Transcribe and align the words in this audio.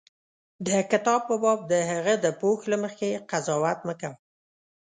د 0.67 0.69
کتاب 0.91 1.21
په 1.29 1.35
باب 1.43 1.59
د 1.71 1.73
هغه 1.91 2.13
د 2.23 2.25
پوښ 2.41 2.59
له 2.71 2.77
مخې 2.83 3.09
قضاوت 3.31 3.79
مه 3.87 3.93
کوه. 4.01 4.17